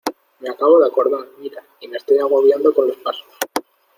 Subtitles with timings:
[0.39, 1.27] me acabo de acordar.
[1.37, 3.27] mira, y me estoy agobiando con los pasos.